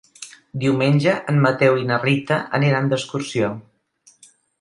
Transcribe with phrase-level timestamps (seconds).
[0.61, 3.51] Diumenge en Mateu i na Rita aniran d'excursió.